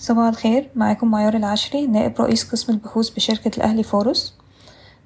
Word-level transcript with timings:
صباح 0.00 0.26
الخير 0.26 0.70
معاكم 0.74 1.10
معيار 1.10 1.34
العشري 1.34 1.86
نائب 1.86 2.20
رئيس 2.20 2.50
قسم 2.50 2.72
البحوث 2.72 3.10
بشركة 3.10 3.56
الأهلي 3.56 3.82
فورس. 3.82 4.34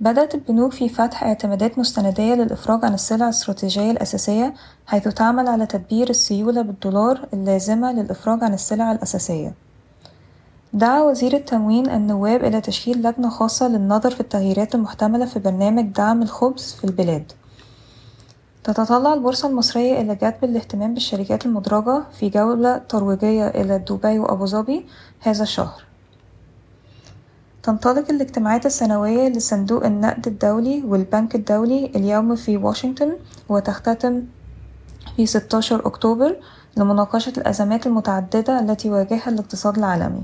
بدأت 0.00 0.34
البنوك 0.34 0.72
في 0.72 0.88
فتح 0.88 1.25
اعتمادات 1.25 1.79
مستندية 1.79 2.34
للإفراج 2.34 2.84
عن 2.84 2.94
السلع 2.94 3.24
الاستراتيجية 3.24 3.90
الأساسية 3.90 4.54
حيث 4.86 5.08
تعمل 5.08 5.48
على 5.48 5.66
تدبير 5.66 6.10
السيولة 6.10 6.62
بالدولار 6.62 7.28
اللازمة 7.32 7.92
للإفراج 7.92 8.44
عن 8.44 8.54
السلع 8.54 8.92
الأساسية. 8.92 9.54
دعا 10.73 11.02
وزير 11.02 11.36
التموين 11.36 11.90
النواب 11.90 12.45
إلى 12.45 12.61
تشكيل 12.61 13.02
لجنة 13.02 13.29
خاصة 13.29 13.68
للنظر 13.68 14.11
في 14.11 14.20
التغييرات 14.20 14.74
المحتملة 14.74 15.27
في 15.27 15.38
برنامج 15.38 15.84
دعم 15.84 16.22
الخبز 16.22 16.77
في 16.79 16.84
البلاد. 16.84 17.32
تتطلع 18.64 19.14
البورصة 19.14 19.48
المصرية 19.48 20.00
إلى 20.00 20.14
جذب 20.14 20.44
الاهتمام 20.44 20.94
بالشركات 20.94 21.46
المدرجة 21.46 22.02
في 22.12 22.29
جولة 22.29 22.79
ترويجية 22.79 23.48
إلى 23.48 23.79
دبي 23.79 24.18
وأبوظبي 24.18 24.86
هذا 25.20 25.42
الشهر. 25.42 25.84
تنطلق 27.62 28.11
الاجتماعات 28.11 28.67
السنوية 28.67 29.29
لصندوق 29.29 29.84
النقد 29.84 30.26
الدولي 30.26 30.82
والبنك 30.86 31.34
الدولي 31.34 31.86
اليوم 31.96 32.36
في 32.36 32.56
واشنطن 32.56 33.12
وتختتم 33.48 34.22
في 35.17 35.27
16 35.27 35.86
أكتوبر 35.86 36.36
لمناقشة 36.77 37.33
الأزمات 37.39 37.86
المتعددة 37.86 38.61
التي 38.61 38.89
يواجهها 38.89 39.28
الاقتصاد 39.28 39.78
العالمي. 39.78 40.22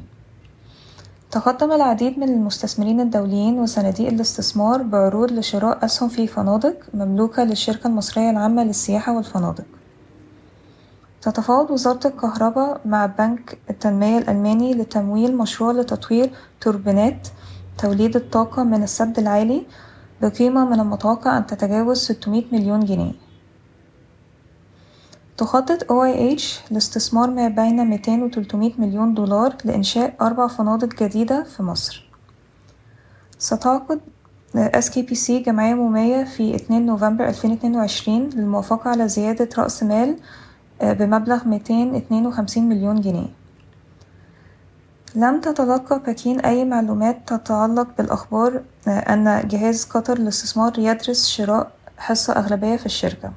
تقدم 1.30 1.72
العديد 1.72 2.18
من 2.18 2.28
المستثمرين 2.28 3.00
الدوليين 3.00 3.60
وصناديق 3.60 4.08
الاستثمار 4.08 4.82
بعروض 4.82 5.32
لشراء 5.32 5.84
أسهم 5.84 6.08
في 6.08 6.26
فنادق 6.26 6.76
مملوكة 6.94 7.44
للشركة 7.44 7.86
المصرية 7.86 8.30
العامة 8.30 8.64
للسياحة 8.64 9.16
والفنادق. 9.16 9.64
تتفاوض 11.22 11.70
وزارة 11.70 12.06
الكهرباء 12.06 12.80
مع 12.84 13.06
بنك 13.06 13.58
التنمية 13.70 14.18
الألماني 14.18 14.74
لتمويل 14.74 15.36
مشروع 15.36 15.72
لتطوير 15.72 16.30
توربينات 16.60 17.28
توليد 17.78 18.16
الطاقة 18.16 18.64
من 18.64 18.82
السد 18.82 19.18
العالي 19.18 19.66
بقيمة 20.22 20.64
من 20.64 20.80
المتوقع 20.80 21.38
أن 21.38 21.46
تتجاوز 21.46 21.98
600 21.98 22.44
مليون 22.52 22.84
جنيه. 22.84 23.27
تخطط 25.38 25.84
OIH 25.84 26.42
لاستثمار 26.70 27.30
ما 27.30 27.48
بين 27.48 27.86
200 27.86 28.24
و 28.24 28.28
300 28.28 28.72
مليون 28.78 29.14
دولار 29.14 29.56
لإنشاء 29.64 30.14
أربع 30.20 30.46
فنادق 30.46 31.02
جديدة 31.02 31.44
في 31.44 31.62
مصر. 31.62 32.10
ستعقد 33.38 34.00
SKPC 34.56 35.30
جمعية 35.30 35.74
مومية 35.74 36.24
في 36.24 36.54
2 36.54 36.86
نوفمبر 36.86 37.28
2022 37.28 38.28
للموافقة 38.28 38.90
على 38.90 39.08
زيادة 39.08 39.48
رأس 39.58 39.82
مال 39.82 40.16
بمبلغ 40.82 41.44
252 41.44 42.68
مليون 42.68 43.00
جنيه. 43.00 43.28
لم 45.14 45.40
تتلقى 45.40 45.98
بكين 45.98 46.40
أي 46.40 46.64
معلومات 46.64 47.28
تتعلق 47.32 47.88
بالأخبار 47.98 48.62
أن 48.86 49.48
جهاز 49.48 49.84
قطر 49.84 50.18
للاستثمار 50.18 50.78
يدرس 50.78 51.26
شراء 51.26 51.70
حصة 51.98 52.32
أغلبية 52.32 52.76
في 52.76 52.86
الشركة. 52.86 53.32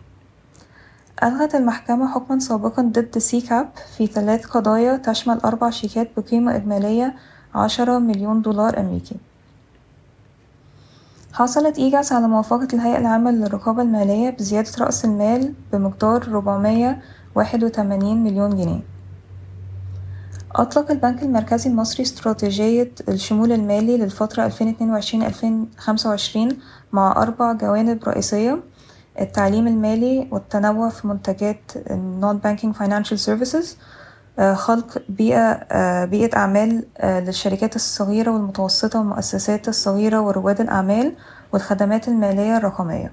ألغت 1.24 1.56
المحكمة 1.56 2.08
حكما 2.08 2.40
سابقا 2.40 2.82
ضد 2.82 3.18
سي 3.18 3.42
كاب 3.42 3.70
في 3.98 4.08
ثلاث 4.08 4.46
قضايا 4.46 4.98
تشمل 4.98 5.40
أربع 5.40 5.70
شيكات 5.70 6.10
بقيمة 6.18 6.56
إجمالية 6.56 7.16
عشرة 7.56 8.00
مليون 8.00 8.42
دولار 8.42 8.80
أمريكي. 8.80 9.16
حصلت 11.34 11.78
إي 11.78 11.89
جاس 11.89 12.12
على 12.14 12.28
موافقة 12.28 12.68
الهيئة 12.74 12.98
العامة 12.98 13.32
للرقابة 13.32 13.82
المالية 13.82 14.30
بزيادة 14.30 14.72
رأس 14.80 15.06
المال 15.06 15.54
بمقدار 15.74 16.28
ربعمية 16.28 17.02
واحد 17.36 17.64
وتمانين 17.64 18.24
مليون 18.24 18.56
جنيه. 18.56 18.80
أطلق 20.56 20.92
البنك 20.92 21.24
المركزي 21.24 21.70
المصري 21.70 22.04
استراتيجية 22.04 22.92
الشمول 23.10 23.52
المالي 23.52 23.98
للفترة 23.98 24.50
2022-2025 24.50 24.54
مع 26.92 27.12
أربع 27.12 27.54
جوانب 27.54 28.04
رئيسية. 28.04 28.64
التعليم 29.20 29.68
المالي 29.68 30.28
والتنوع 30.32 30.90
في 30.90 31.08
منتجات 31.08 31.72
non 32.22 32.36
banking 32.46 32.74
financial 32.84 33.18
services 33.30 33.68
خلق 34.54 35.02
بيئة 35.10 36.06
بيئة 36.06 36.38
أعمال 36.38 36.84
للشركات 37.04 37.76
الصغيرة 37.76 38.32
والمتوسطة 38.32 39.00
والمؤسسات 39.00 39.68
الصغيرة 39.68 40.22
ورواد 40.22 40.62
الأعمال 40.62 41.14
والخدمات 41.54 42.08
المالية 42.08 42.58
الرقمية. 42.58 43.12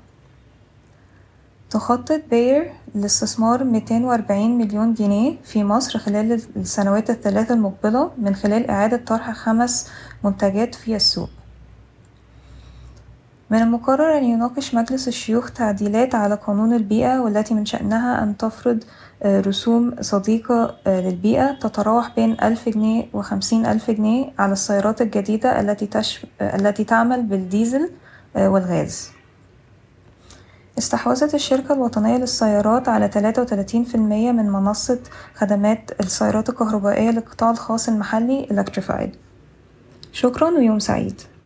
تخطط 1.70 2.20
باير 2.30 2.72
لاستثمار 2.94 3.64
240 3.64 4.58
مليون 4.58 4.94
جنيه 4.94 5.36
في 5.44 5.64
مصر 5.64 5.98
خلال 5.98 6.40
السنوات 6.56 7.10
الثلاث 7.10 7.50
المقبلة 7.52 8.10
من 8.18 8.34
خلال 8.34 8.70
إعادة 8.70 8.96
طرح 8.96 9.30
خمس 9.32 9.88
منتجات 10.24 10.74
في 10.74 10.96
السوق. 10.96 11.30
من 13.50 13.58
المقرر 13.58 14.18
أن 14.18 14.24
يناقش 14.24 14.74
مجلس 14.74 15.08
الشيوخ 15.08 15.50
تعديلات 15.50 16.14
على 16.14 16.34
قانون 16.34 16.72
البيئة 16.72 17.18
والتي 17.20 17.54
من 17.54 17.66
شأنها 17.66 18.22
أن 18.22 18.36
تفرض 18.36 18.84
رسوم 19.24 19.94
صديقة 20.00 20.76
للبيئة 20.86 21.52
تتراوح 21.52 22.14
بين 22.16 22.36
ألف 22.42 22.68
جنيه 22.68 23.06
وخمسين 23.12 23.66
ألف 23.66 23.90
جنيه 23.90 24.30
على 24.38 24.52
السيارات 24.52 25.02
الجديدة 25.02 25.60
التي, 25.60 25.86
تش... 25.86 26.26
التي 26.40 26.84
تعمل 26.84 27.22
بالديزل 27.22 27.90
والغاز. 28.36 29.10
استحوذت 30.78 31.34
الشركة 31.34 31.74
الوطنية 31.74 32.16
للسيارات 32.16 32.88
على 32.88 33.10
33% 33.10 33.96
من 33.96 34.50
منصة 34.50 34.98
خدمات 35.34 35.90
السيارات 36.00 36.48
الكهربائية 36.48 37.10
للقطاع 37.10 37.50
الخاص 37.50 37.88
المحلي 37.88 38.46
Electrified. 38.50 39.16
شكرا 40.12 40.50
ويوم 40.50 40.78
سعيد. 40.78 41.20